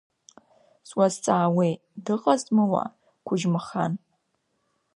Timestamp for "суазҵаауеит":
0.87-1.79